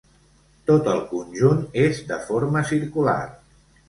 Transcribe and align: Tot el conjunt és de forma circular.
Tot 0.69 0.87
el 0.93 1.01
conjunt 1.11 1.59
és 1.81 1.99
de 2.07 2.17
forma 2.31 2.65
circular. 2.71 3.19